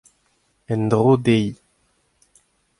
En-dro 0.73 1.13
dezhi. 1.25 1.51